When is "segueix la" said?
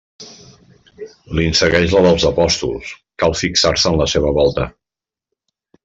1.59-2.01